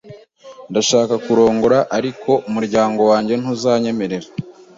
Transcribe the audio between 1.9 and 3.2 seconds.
ariko umuryango